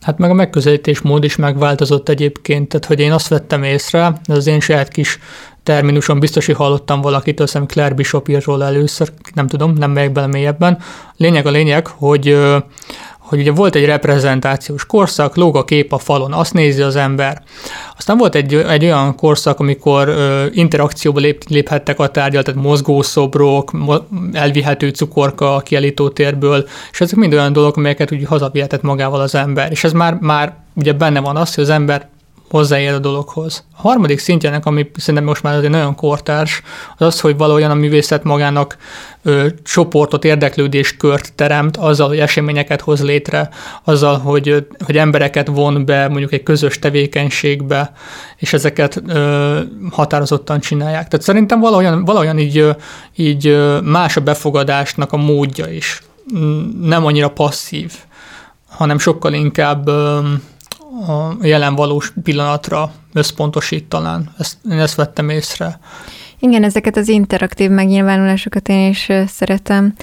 Hát 0.01 0.19
meg 0.19 0.31
a 0.31 0.35
megközelítés 0.35 1.01
mód 1.01 1.25
is 1.25 1.37
megváltozott 1.37 2.09
egyébként, 2.09 2.69
tehát 2.69 2.87
hogy 2.87 3.01
én 3.01 3.13
azt 3.13 3.29
vettem 3.29 3.63
észre, 3.63 4.13
ez 4.25 4.37
az 4.37 4.47
én 4.47 4.61
saját 4.61 4.89
kis 4.89 5.19
terminuson 5.63 6.19
biztos, 6.19 6.47
hogy 6.47 6.55
hallottam 6.55 7.01
valakitől, 7.01 7.47
hiszem 7.47 7.67
Claire 7.67 7.95
Bishop 7.95 8.29
írt 8.29 8.45
róla 8.45 8.65
először, 8.65 9.13
nem 9.35 9.47
tudom, 9.47 9.73
nem 9.73 9.91
megyek 9.91 10.13
bele 10.13 10.27
mélyebben. 10.27 10.79
Lényeg 11.17 11.47
a 11.47 11.51
lényeg, 11.51 11.87
hogy 11.87 12.39
hogy 13.35 13.43
ugye 13.43 13.53
volt 13.53 13.75
egy 13.75 13.85
reprezentációs 13.85 14.87
korszak, 14.87 15.37
lóg 15.37 15.57
a 15.57 15.65
kép 15.65 15.93
a 15.93 15.99
falon, 15.99 16.33
azt 16.33 16.53
nézi 16.53 16.83
az 16.83 16.97
ember. 16.97 17.43
Aztán 17.97 18.17
volt 18.17 18.35
egy, 18.35 18.55
egy 18.55 18.85
olyan 18.85 19.17
korszak, 19.17 19.61
amikor 19.61 20.09
ö, 20.09 20.47
interakcióba 20.53 21.21
lép, 21.21 21.43
léphettek 21.49 21.99
a 21.99 22.09
tárgyal, 22.09 22.43
tehát 22.43 22.63
mozgószobrok, 22.63 23.73
mo- 23.73 24.07
elvihető 24.33 24.89
cukorka 24.89 25.55
a 25.55 25.63
térből, 26.13 26.69
és 26.93 27.01
ezek 27.01 27.17
mind 27.17 27.33
olyan 27.33 27.53
dolgok, 27.53 27.77
amelyeket 27.77 28.13
úgy 28.13 28.25
hazavihetett 28.25 28.83
magával 28.83 29.21
az 29.21 29.35
ember. 29.35 29.71
És 29.71 29.85
ez 29.85 29.93
már, 29.93 30.19
már 30.21 30.55
ugye 30.75 30.93
benne 30.93 31.21
van 31.21 31.37
az, 31.37 31.55
hogy 31.55 31.65
az 31.65 31.71
ember 31.71 32.09
hozzáér 32.55 32.93
a 32.93 32.99
dologhoz. 32.99 33.65
A 33.77 33.81
harmadik 33.81 34.19
szintjenek, 34.19 34.67
ami 34.67 34.91
szerintem 34.97 35.25
most 35.25 35.43
már 35.43 35.57
azért 35.57 35.73
nagyon 35.73 35.95
kortárs, 35.95 36.63
az 36.97 37.07
az, 37.07 37.21
hogy 37.21 37.37
valahogyan 37.37 37.71
a 37.71 37.75
művészet 37.75 38.25
magának 38.25 38.77
ö, 39.23 39.47
csoportot, 39.63 40.25
érdeklődéskört 40.25 41.33
teremt, 41.33 41.77
azzal, 41.77 42.09
hogy 42.09 42.19
eseményeket 42.19 42.81
hoz 42.81 43.03
létre, 43.03 43.49
azzal, 43.85 44.19
hogy, 44.19 44.67
hogy 44.85 44.97
embereket 44.97 45.47
von 45.47 45.85
be 45.85 46.09
mondjuk 46.09 46.33
egy 46.33 46.43
közös 46.43 46.79
tevékenységbe, 46.79 47.93
és 48.37 48.53
ezeket 48.53 49.03
ö, 49.07 49.61
határozottan 49.91 50.61
csinálják. 50.61 51.09
Tehát 51.09 51.27
szerintem 51.27 51.61
valahogyan, 51.61 52.05
valahogyan 52.05 52.39
így, 52.39 52.67
így 53.17 53.59
más 53.83 54.17
a 54.17 54.21
befogadásnak 54.21 55.13
a 55.13 55.17
módja 55.17 55.67
is. 55.67 56.03
Nem 56.81 57.07
annyira 57.07 57.29
passzív, 57.29 57.93
hanem 58.69 58.99
sokkal 58.99 59.33
inkább 59.33 59.91
a 61.07 61.37
jelen 61.43 61.75
valós 61.75 62.13
pillanatra 62.23 62.93
összpontosít 63.13 63.85
talán. 63.85 64.35
Ezt, 64.39 64.57
én 64.71 64.79
ezt 64.79 64.95
vettem 64.95 65.29
észre. 65.29 65.79
Igen, 66.39 66.65
ezeket 66.65 66.97
az 66.97 67.09
interaktív 67.09 67.71
megnyilvánulásokat 67.71 68.69
én 68.69 68.89
is 68.89 69.09
szeretem. 69.27 69.95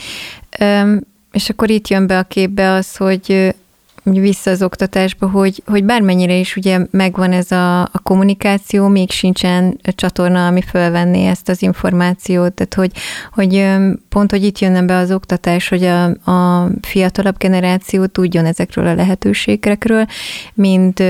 És 1.32 1.50
akkor 1.50 1.70
itt 1.70 1.88
jön 1.88 2.08
be 2.08 2.18
a 2.18 2.24
képbe 2.24 2.72
az, 2.72 2.96
hogy 2.96 3.56
vissza 4.04 4.52
az 4.52 4.62
oktatásba, 4.64 5.30
hogy, 5.30 5.64
hogy 5.66 5.84
bármennyire 5.84 6.36
is 6.36 6.56
ugye 6.56 6.80
megvan 6.92 7.32
ez 7.32 7.52
a, 7.52 7.82
a 7.82 8.00
kommunikáció, 8.04 8.88
még 8.88 9.12
sincsen 9.12 9.80
csatorna, 9.96 10.48
ami 10.48 10.62
fölvenné 10.62 11.28
ezt 11.28 11.50
az 11.50 11.62
információt, 11.62 12.54
tehát 12.54 12.74
hogy, 12.74 12.92
hogy 13.34 13.66
pont, 14.10 14.32
hogy 14.32 14.44
itt 14.44 14.60
jönne 14.60 14.82
be 14.82 14.96
az 14.96 15.12
oktatás, 15.12 15.68
hogy 15.70 15.84
a, 15.84 16.04
a 16.32 16.70
fiatalabb 16.82 17.38
generáció 17.38 18.06
tudjon 18.06 18.46
ezekről 18.46 18.88
a 18.88 18.96
lehetőségekről, 18.96 20.06
mind 20.54 21.04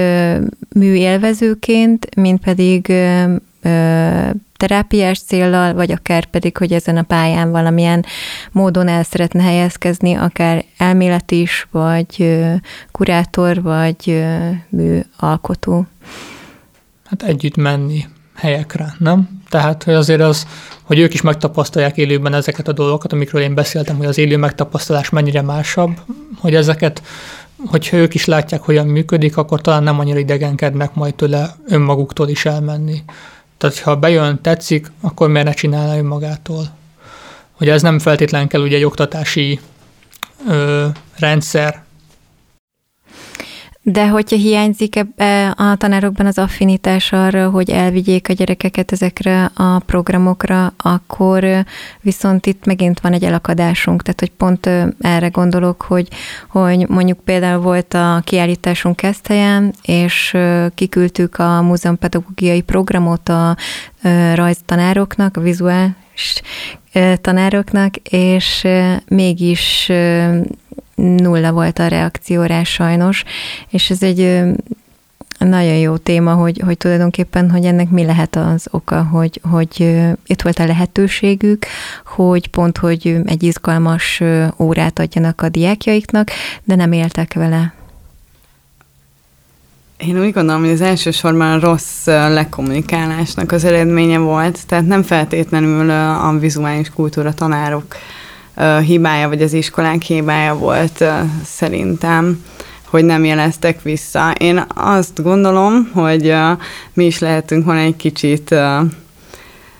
műélvezőként, 0.75 2.15
mind 2.15 2.39
pedig 2.39 2.93
terápiás 4.62 5.20
céllal, 5.20 5.74
vagy 5.74 5.91
akár 5.91 6.25
pedig, 6.25 6.58
hogy 6.58 6.74
ezen 6.74 6.98
a 6.98 7.01
pályán 7.01 7.51
valamilyen 7.51 8.06
módon 8.51 8.88
el 8.88 9.03
szeretne 9.03 9.44
helyezkezni, 9.44 10.13
akár 10.13 10.65
elmélet 10.77 11.32
is, 11.32 11.68
vagy 11.72 12.39
kurátor, 12.91 13.62
vagy 13.62 14.24
műalkotó. 14.70 15.88
Hát 17.06 17.24
együtt 17.24 17.56
menni 17.56 18.06
helyekre, 18.36 18.96
nem? 18.98 19.41
Tehát, 19.50 19.84
hogy 19.84 19.94
azért 19.94 20.22
az, 20.22 20.48
hogy 20.84 21.00
ők 21.00 21.13
is 21.13 21.22
megtapasztalják 21.22 21.98
élőben 21.98 22.34
ezeket 22.34 22.68
a 22.68 22.74
dolgokat, 22.74 23.13
amikről 23.13 23.41
én 23.41 23.53
beszéltem, 23.53 23.98
hogy 23.98 24.06
az 24.06 24.18
élő 24.18 24.38
megtapasztalás 24.38 25.10
mennyire 25.10 25.41
másabb, 25.41 26.00
hogy 26.39 26.56
ezeket, 26.56 27.01
hogyha 27.65 27.98
ők 27.98 28.13
is 28.13 28.25
látják, 28.25 28.62
hogyan 28.62 28.88
működik, 28.88 29.38
akkor 29.38 29.62
talán 29.62 29.84
nem 29.84 30.00
annyira 30.00 30.20
idegenkednek 30.20 30.94
majd 30.94 31.15
tőle 31.15 31.56
önmaguktól 31.68 32.30
is 32.30 32.46
elmenni. 32.46 33.03
Tehát, 33.62 33.80
ha 33.80 33.96
bejön, 33.96 34.41
tetszik, 34.41 34.91
akkor 35.01 35.30
miért 35.30 35.48
ne 35.48 35.53
csinálja 35.53 35.98
önmagától? 35.98 36.70
Hogy 37.51 37.70
ez 37.70 37.82
nem 37.82 38.00
feltétlen 38.00 38.48
kell 38.48 38.62
ugye 38.62 38.75
egy 38.75 38.84
oktatási 38.84 39.60
ö, 40.48 40.88
rendszer, 41.15 41.84
de 43.84 44.08
hogyha 44.08 44.36
hiányzik 44.36 44.96
ebbe 44.96 45.50
a 45.50 45.76
tanárokban 45.76 46.26
az 46.26 46.38
affinitás 46.38 47.12
arra, 47.12 47.50
hogy 47.50 47.70
elvigyék 47.70 48.30
a 48.30 48.34
gyerekeket 48.34 48.92
ezekre 48.92 49.52
a 49.54 49.80
programokra, 49.80 50.74
akkor 50.78 51.66
viszont 52.02 52.46
itt 52.46 52.66
megint 52.66 53.00
van 53.00 53.14
egy 53.14 53.24
elakadásunk. 53.24 54.02
Tehát, 54.02 54.20
hogy 54.20 54.32
pont 54.32 54.70
erre 55.00 55.28
gondolok, 55.28 55.82
hogy, 55.82 56.08
hogy 56.50 56.88
mondjuk 56.88 57.20
például 57.20 57.62
volt 57.62 57.94
a 57.94 58.22
kiállításunk 58.24 58.96
Keszthelyen, 58.96 59.74
és 59.82 60.38
kiküldtük 60.76 61.38
a 61.38 61.62
múzeumpedagógiai 61.62 62.62
programot 62.62 63.30
a 63.30 63.58
rajztanároknak, 64.34 65.38
a 65.38 65.42
vizuális 65.42 66.42
tanároknak, 67.22 67.96
és 67.98 68.68
mégis 69.08 69.92
nulla 71.01 71.51
volt 71.51 71.79
a 71.79 71.88
reakció 71.88 72.43
rá 72.43 72.63
sajnos, 72.63 73.24
és 73.70 73.89
ez 73.89 74.03
egy 74.03 74.41
nagyon 75.38 75.75
jó 75.75 75.98
téma, 75.98 76.34
hogy, 76.34 76.62
hogy 76.65 76.77
tulajdonképpen, 76.77 77.51
hogy 77.51 77.65
ennek 77.65 77.89
mi 77.89 78.05
lehet 78.05 78.36
az 78.36 78.67
oka, 78.72 79.03
hogy, 79.03 79.41
hogy 79.50 80.00
itt 80.25 80.41
volt 80.41 80.60
a 80.60 80.65
lehetőségük, 80.65 81.65
hogy 82.05 82.48
pont, 82.48 82.77
hogy 82.77 83.17
egy 83.25 83.43
izgalmas 83.43 84.22
órát 84.60 85.00
adjanak 85.00 85.41
a 85.41 85.50
diákjaiknak, 85.50 86.29
de 86.63 86.75
nem 86.75 86.91
éltek 86.91 87.34
vele. 87.34 87.74
Én 89.98 90.20
úgy 90.20 90.34
gondolom, 90.34 90.62
hogy 90.62 90.72
az 90.72 90.81
elsősorban 90.81 91.60
rossz 91.60 92.05
lekommunikálásnak 92.05 93.51
az 93.51 93.63
eredménye 93.63 94.17
volt, 94.17 94.67
tehát 94.67 94.88
nem 94.88 95.03
feltétlenül 95.03 95.89
a 95.89 96.38
vizuális 96.39 96.89
kultúra 96.89 97.34
tanárok 97.34 97.96
hibája, 98.86 99.27
vagy 99.27 99.41
az 99.41 99.53
iskolák 99.53 100.01
hibája 100.01 100.55
volt 100.55 101.03
szerintem, 101.43 102.43
hogy 102.86 103.05
nem 103.05 103.25
jeleztek 103.25 103.81
vissza. 103.81 104.31
Én 104.38 104.65
azt 104.75 105.24
gondolom, 105.24 105.89
hogy 105.93 106.34
mi 106.93 107.05
is 107.05 107.20
lehetünk 107.20 107.65
volna 107.65 107.79
egy 107.79 107.96
kicsit 107.96 108.55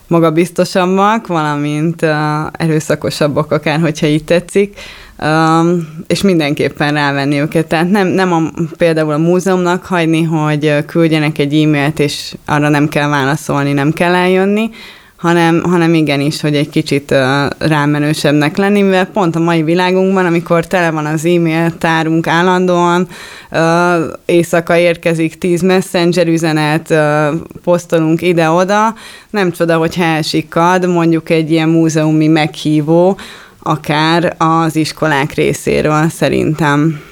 magabiztosabbak, 0.08 1.28
valamint 1.28 2.06
erőszakosabbak 2.52 3.52
akár, 3.52 3.80
hogyha 3.80 4.08
így 4.08 4.24
tetszik, 4.24 4.80
és 6.08 6.22
mindenképpen 6.22 6.94
rávenni 6.94 7.40
őket. 7.40 7.68
Tehát 7.68 7.90
nem, 7.90 8.08
nem 8.08 8.34
a, 8.34 8.42
például 8.78 9.12
a 9.12 9.18
múzeumnak 9.18 9.86
hagyni, 9.86 10.24
hogy 10.24 10.86
küldjenek 10.86 11.38
egy 11.38 11.54
e-mailt, 11.54 12.00
és 12.00 12.36
arra 12.46 12.70
nem 12.70 12.88
kell 12.88 13.10
válaszolni, 13.10 13.74
nem 13.74 13.92
kell 13.92 14.16
eljönni, 14.16 14.70
hanem, 15.22 15.64
hanem 15.64 15.94
igenis, 15.94 16.42
hogy 16.42 16.56
egy 16.56 16.70
kicsit 16.70 17.12
uh, 17.12 17.18
rámenősebbnek 17.58 18.58
lenni, 18.58 18.82
mivel 18.82 19.06
pont 19.06 19.36
a 19.36 19.40
mai 19.40 19.64
világunkban, 19.64 20.26
amikor 20.26 20.68
tele 20.68 20.92
van 20.92 21.06
az 21.06 21.26
e-mail 21.26 21.78
tárunk 21.78 22.28
állandóan, 22.28 23.08
éjszaka 24.26 24.78
érkezik 24.78 25.38
tíz 25.38 25.62
messenger 25.62 26.28
üzenet, 26.28 26.90
uh, 26.90 27.40
posztolunk 27.64 28.22
ide-oda, 28.22 28.94
nem 29.30 29.52
csoda, 29.52 29.78
hogy 29.78 29.96
elsikad 30.00 30.88
mondjuk 30.88 31.30
egy 31.30 31.52
ilyen 31.52 31.70
múzeumi 31.70 32.28
meghívó, 32.28 33.18
akár 33.64 34.36
az 34.38 34.76
iskolák 34.76 35.34
részéről 35.34 36.10
szerintem. 36.10 37.11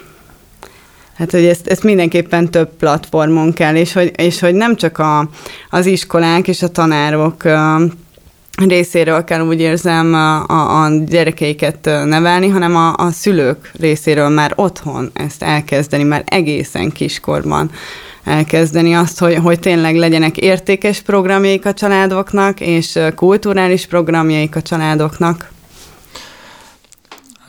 Hát, 1.19 1.31
hogy 1.31 1.45
ezt, 1.45 1.67
ezt 1.67 1.83
mindenképpen 1.83 2.51
több 2.51 2.69
platformon 2.77 3.53
kell, 3.53 3.75
és 3.75 3.93
hogy, 3.93 4.11
és 4.15 4.39
hogy 4.39 4.53
nem 4.53 4.75
csak 4.75 4.97
a, 4.97 5.29
az 5.69 5.85
iskolák 5.85 6.47
és 6.47 6.61
a 6.61 6.67
tanárok 6.67 7.43
részéről 8.67 9.23
kell 9.23 9.41
úgy 9.41 9.59
érzem 9.59 10.13
a, 10.13 10.83
a 10.83 10.89
gyerekeiket 11.05 11.85
nevelni, 12.05 12.47
hanem 12.47 12.75
a, 12.75 12.93
a 12.95 13.11
szülők 13.11 13.71
részéről 13.79 14.29
már 14.29 14.53
otthon 14.55 15.11
ezt 15.13 15.43
elkezdeni, 15.43 16.03
már 16.03 16.23
egészen 16.25 16.91
kiskorban 16.91 17.71
elkezdeni 18.23 18.93
azt, 18.93 19.19
hogy, 19.19 19.35
hogy 19.35 19.59
tényleg 19.59 19.95
legyenek 19.95 20.37
értékes 20.37 21.01
programjaik 21.01 21.65
a 21.65 21.73
családoknak, 21.73 22.59
és 22.59 22.99
kulturális 23.15 23.85
programjaik 23.85 24.55
a 24.55 24.61
családoknak. 24.61 25.51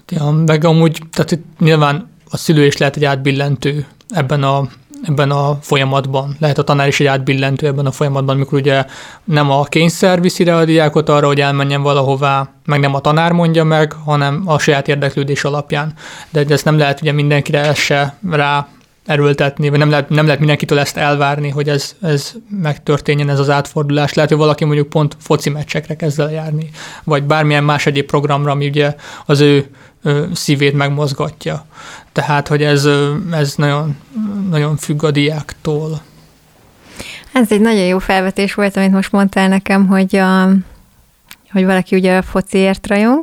Ja, 0.09 0.31
meg 0.47 0.65
amúgy, 0.65 1.03
tehát 1.12 1.31
itt 1.31 1.45
nyilván 1.59 2.09
a 2.31 2.37
szülő 2.37 2.65
is 2.65 2.77
lehet 2.77 2.97
egy 2.97 3.05
átbillentő 3.05 3.87
ebben 4.09 4.43
a, 4.43 4.69
ebben 5.03 5.31
a 5.31 5.59
folyamatban. 5.61 6.37
Lehet 6.41 6.59
a 6.59 6.65
tanár 6.65 6.89
is 6.89 7.01
egy 7.01 7.07
átbillentő 7.07 7.67
ebben 7.67 7.87
a 7.87 7.91
folyamatban, 7.91 8.37
amikor 8.37 8.59
ugye 8.59 8.85
nem 9.25 9.51
a 9.51 9.65
kényszer 9.65 10.21
viszi 10.21 10.45
rá 10.45 10.59
a 10.59 10.65
diákot 10.65 11.09
arra, 11.09 11.27
hogy 11.27 11.41
elmenjen 11.41 11.83
valahová, 11.83 12.49
meg 12.65 12.81
nem 12.81 12.95
a 12.95 13.01
tanár 13.01 13.33
mondja 13.33 13.65
meg, 13.65 13.93
hanem 13.93 14.43
a 14.47 14.59
saját 14.59 14.89
érdeklődés 14.89 15.45
alapján. 15.45 15.93
De 16.31 16.45
ezt 16.49 16.65
nem 16.65 16.79
lehet 16.79 17.01
ugye 17.01 17.13
mindenkire 17.13 17.75
se 17.75 18.17
rá 18.31 18.69
erőltetni, 19.07 19.69
vagy 19.69 19.79
nem 19.79 19.91
lehet, 19.91 20.09
nem 20.09 20.25
lehet 20.25 20.39
mindenkitől 20.39 20.79
ezt 20.79 20.97
elvárni, 20.97 21.49
hogy 21.49 21.69
ez, 21.69 21.97
ez 22.03 22.33
megtörténjen, 22.49 23.29
ez 23.29 23.39
az 23.39 23.51
átfordulás. 23.51 24.15
Lehet, 24.15 24.31
hogy 24.31 24.41
valaki 24.41 24.65
mondjuk 24.65 24.89
pont 24.89 25.17
foci 25.19 25.51
meccsekre 25.51 25.97
kezd 25.97 26.21
el 26.21 26.33
járni, 26.33 26.71
vagy 27.05 27.23
bármilyen 27.23 27.65
más 27.65 27.87
egyéb 27.87 28.07
programra, 28.07 28.51
ami 28.51 28.67
ugye 28.67 28.95
az 29.27 29.41
ő 29.41 29.71
szívét 30.33 30.75
megmozgatja. 30.75 31.64
Tehát, 32.12 32.49
hogy 32.49 32.62
ez, 32.62 32.88
ez 33.33 33.54
nagyon, 33.57 33.97
nagyon 34.50 34.76
függ 34.76 35.02
a 35.02 35.11
diáktól. 35.11 36.00
Ez 37.33 37.52
egy 37.52 37.61
nagyon 37.61 37.85
jó 37.85 37.99
felvetés 37.99 38.54
volt, 38.54 38.76
amit 38.76 38.90
most 38.90 39.12
mondtál 39.12 39.49
nekem, 39.49 39.87
hogy, 39.87 40.16
a, 40.16 40.49
hogy 41.52 41.64
valaki 41.64 41.97
ugye 41.97 42.16
a 42.16 42.23
fociért 42.23 42.87
rajong. 42.87 43.23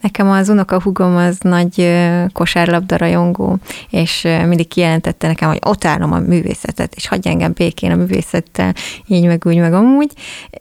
Nekem 0.00 0.30
az 0.30 0.48
unoka 0.48 0.82
hugom 0.82 1.16
az 1.16 1.38
nagy 1.40 1.98
kosárlabda 2.32 2.96
rajongó, 2.96 3.58
és 3.90 4.22
mindig 4.22 4.68
kijelentette 4.68 5.26
nekem, 5.26 5.48
hogy 5.48 5.60
ott 5.66 5.84
állom 5.84 6.12
a 6.12 6.18
művészetet, 6.18 6.94
és 6.94 7.08
hagyj 7.08 7.28
engem 7.28 7.52
békén 7.52 7.90
a 7.90 7.96
művészettel, 7.96 8.74
így 9.06 9.26
meg 9.26 9.42
úgy, 9.46 9.56
meg 9.56 9.72
amúgy. 9.72 10.12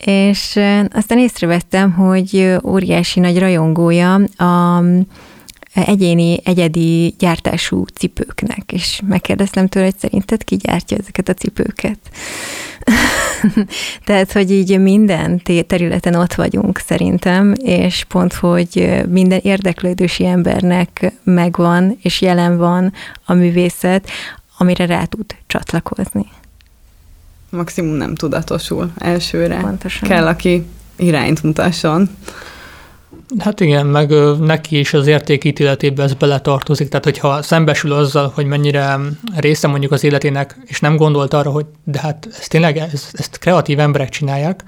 És 0.06 0.60
aztán 0.94 1.18
észrevettem, 1.18 1.92
hogy 1.92 2.58
óriási 2.64 3.20
nagy 3.20 3.40
rajongója 3.40 4.14
a 4.38 4.84
egyéni, 5.86 6.40
egyedi 6.44 7.16
gyártású 7.18 7.86
cipőknek, 7.86 8.72
és 8.72 9.02
megkérdeztem 9.08 9.68
tőle, 9.68 9.86
hogy 9.86 9.98
szerinted 9.98 10.44
ki 10.44 10.56
gyártja 10.56 10.98
ezeket 10.98 11.30
a 11.30 11.34
cipőket. 11.34 12.00
Tehát, 14.06 14.32
hogy 14.32 14.52
így 14.52 14.80
minden 14.80 15.42
területen 15.68 16.16
ott 16.16 16.34
vagyunk 16.34 16.78
szerintem, 16.86 17.54
és 17.64 18.04
pont, 18.04 18.34
hogy 18.34 19.02
minden 19.10 19.40
érdeklődősi 19.44 20.26
embernek 20.26 21.14
megvan, 21.24 21.98
és 22.02 22.22
jelen 22.22 22.58
van 22.58 22.94
a 23.26 23.34
művészet, 23.34 24.10
amire 24.58 24.86
rá 24.86 25.04
tud 25.04 25.26
csatlakozni. 25.48 26.26
Maximum 27.50 27.96
nem 27.96 28.16
tudatosul 28.16 28.92
elsőre. 28.98 29.60
Pontosan. 29.60 30.10
Kell, 30.10 30.28
aki 30.28 30.66
irányt 30.96 31.44
mutasson. 31.44 32.10
Hát 33.40 33.60
igen, 33.60 33.86
meg 33.86 34.14
neki 34.40 34.80
is 34.80 34.94
az 34.94 35.08
értékítéletébe 35.08 36.04
ez 36.04 36.14
beletartozik, 36.14 36.90
tehát 36.90 37.04
hogyha 37.04 37.42
szembesül 37.42 37.94
azzal, 37.94 38.32
hogy 38.36 38.46
mennyire 38.46 39.00
része 39.36 39.68
mondjuk 39.68 39.92
az 39.92 40.04
életének, 40.04 40.58
és 40.66 40.80
nem 40.80 40.96
gondolt 40.96 41.34
arra, 41.34 41.52
hogy 41.52 41.66
de 41.84 42.00
hát 42.00 42.28
ez 42.40 42.48
tényleg 42.48 42.78
ez, 42.78 43.10
ezt 43.14 43.38
kreatív 43.40 43.80
emberek 43.80 44.10
csinálják, 44.10 44.64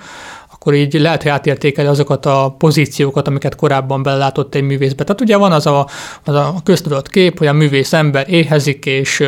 akkor 0.59 0.73
így 0.73 0.93
lehet, 0.93 1.21
hogy 1.21 1.31
átértékeli 1.31 1.87
azokat 1.87 2.25
a 2.25 2.55
pozíciókat, 2.57 3.27
amiket 3.27 3.55
korábban 3.55 4.03
belelátott 4.03 4.55
egy 4.55 4.61
művészbe. 4.61 5.03
Tehát 5.03 5.21
ugye 5.21 5.37
van 5.37 5.51
az 5.51 5.65
a, 5.65 5.87
az 6.23 6.35
a 6.35 6.55
köztudott 6.63 7.09
kép, 7.09 7.37
hogy 7.37 7.47
a 7.47 7.53
művész 7.53 7.93
ember 7.93 8.29
éhezik, 8.29 8.85
és 8.85 9.23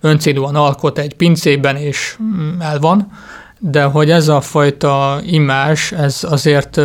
öncélúan 0.00 0.54
alkot 0.54 0.98
egy 0.98 1.14
pincében, 1.14 1.76
és 1.76 2.16
mm, 2.22 2.60
el 2.60 2.78
van, 2.78 3.12
de 3.58 3.82
hogy 3.82 4.10
ez 4.10 4.28
a 4.28 4.40
fajta 4.40 5.20
imás, 5.26 5.92
ez 5.92 6.24
azért 6.28 6.80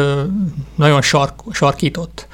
nagyon 0.76 1.02
sark, 1.02 1.34
sarkított. 1.52 2.28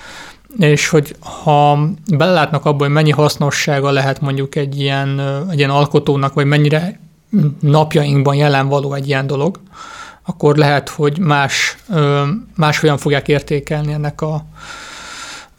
És 0.57 0.89
hogy 0.89 1.15
ha 1.19 1.79
belátnak 2.11 2.65
abban, 2.65 2.79
hogy 2.79 2.95
mennyi 2.95 3.11
hasznossága 3.11 3.91
lehet 3.91 4.21
mondjuk 4.21 4.55
egy 4.55 4.79
ilyen, 4.79 5.19
egy 5.51 5.57
ilyen 5.57 5.69
alkotónak, 5.69 6.33
vagy 6.33 6.45
mennyire 6.45 6.99
napjainkban 7.59 8.35
jelen 8.35 8.67
való 8.67 8.93
egy 8.93 9.07
ilyen 9.07 9.27
dolog, 9.27 9.59
akkor 10.25 10.55
lehet, 10.55 10.89
hogy 10.89 11.19
más, 11.19 11.77
máshogyan 12.55 12.97
fogják 12.97 13.27
értékelni 13.27 13.93
ennek 13.93 14.21
a, 14.21 14.45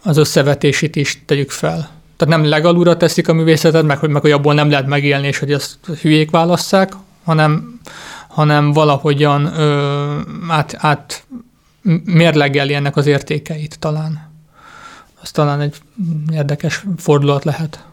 az 0.03 0.17
összevetését 0.17 0.97
is 0.97 1.23
tegyük 1.27 1.51
fel. 1.51 1.91
Tehát 2.17 2.37
nem 2.37 2.49
legalúra 2.49 2.97
teszik 2.97 3.29
a 3.29 3.33
művészetet, 3.33 3.83
meg 3.83 4.09
meg 4.09 4.23
hogy 4.23 4.31
abból 4.31 4.55
nem 4.55 4.71
lehet 4.71 4.87
megélni, 4.87 5.27
és 5.27 5.38
hogy 5.38 5.53
ezt 5.53 5.79
hülyék 6.01 6.31
válasszák, 6.31 6.93
hanem 7.25 7.81
hanem 8.38 8.72
valahogyan 8.72 9.44
ö, 9.44 10.20
át, 10.48 10.77
át 10.79 11.27
mérlegeli 12.05 12.74
ennek 12.74 12.96
az 12.96 13.07
értékeit 13.07 13.79
talán. 13.79 14.31
Az 15.22 15.31
talán 15.31 15.61
egy 15.61 15.77
érdekes 16.33 16.85
fordulat 16.96 17.44
lehet. 17.44 17.85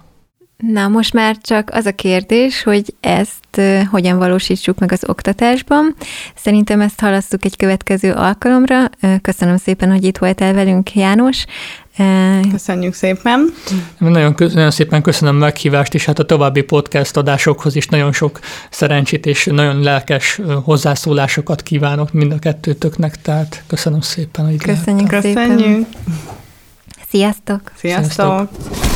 Na, 0.57 0.87
most 0.87 1.13
már 1.13 1.37
csak 1.37 1.69
az 1.73 1.85
a 1.85 1.91
kérdés, 1.91 2.63
hogy 2.63 2.95
ezt 2.99 3.61
hogyan 3.89 4.17
valósítsuk 4.17 4.79
meg 4.79 4.91
az 4.91 5.03
oktatásban. 5.07 5.95
Szerintem 6.35 6.81
ezt 6.81 6.99
halasztuk 6.99 7.45
egy 7.45 7.55
következő 7.55 8.11
alkalomra. 8.11 8.89
Köszönöm 9.21 9.57
szépen, 9.57 9.91
hogy 9.91 10.03
itt 10.03 10.17
voltál 10.17 10.53
velünk, 10.53 10.95
János. 10.95 11.45
Köszönjük 12.51 12.93
szépen. 12.93 13.53
Nagyon, 13.97 14.35
nagyon 14.37 14.71
szépen 14.71 15.01
köszönöm 15.01 15.35
a 15.35 15.39
meghívást, 15.39 15.93
és 15.93 16.05
hát 16.05 16.19
a 16.19 16.25
további 16.25 16.61
podcast 16.61 17.17
adásokhoz 17.17 17.75
is 17.75 17.87
nagyon 17.87 18.11
sok 18.11 18.39
szerencsét 18.69 19.25
és 19.25 19.45
nagyon 19.45 19.81
lelkes 19.81 20.41
hozzászólásokat 20.63 21.61
kívánok 21.61 22.13
mind 22.13 22.31
a 22.31 22.39
kettőtöknek, 22.39 23.21
tehát 23.21 23.63
köszönöm 23.67 24.01
szépen, 24.01 24.45
hogy 24.45 24.57
Köszönjük 24.57 25.09
Köszönjük. 25.09 25.87
Sziasztok! 27.09 27.61
Sziasztok! 27.75 28.11
Sziasztok. 28.11 28.94